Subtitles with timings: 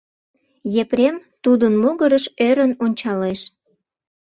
[0.81, 3.39] Епрем тудын могырыш ӧрын ончалеш.